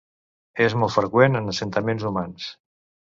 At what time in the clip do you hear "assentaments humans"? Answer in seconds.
1.53-2.49